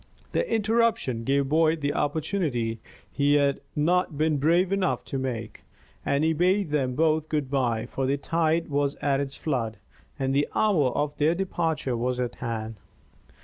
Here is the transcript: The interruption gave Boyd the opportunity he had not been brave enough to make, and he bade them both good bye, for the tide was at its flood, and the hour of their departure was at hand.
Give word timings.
The 0.31 0.51
interruption 0.51 1.23
gave 1.23 1.47
Boyd 1.49 1.81
the 1.81 1.93
opportunity 1.93 2.79
he 3.11 3.35
had 3.35 3.61
not 3.75 4.17
been 4.17 4.37
brave 4.37 4.71
enough 4.71 5.05
to 5.05 5.19
make, 5.19 5.63
and 6.03 6.23
he 6.23 6.33
bade 6.33 6.71
them 6.71 6.95
both 6.95 7.29
good 7.29 7.51
bye, 7.51 7.85
for 7.85 8.07
the 8.07 8.17
tide 8.17 8.67
was 8.67 8.95
at 8.95 9.19
its 9.19 9.35
flood, 9.35 9.77
and 10.17 10.33
the 10.33 10.47
hour 10.55 10.87
of 10.97 11.15
their 11.19 11.35
departure 11.35 11.95
was 11.95 12.19
at 12.19 12.33
hand. 12.37 12.77